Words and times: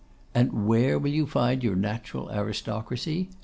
'And 0.33 0.65
where 0.65 0.97
will 0.97 1.11
you 1.11 1.27
find 1.27 1.63
your 1.63 1.75
natural 1.75 2.31
aristocracy? 2.31 3.29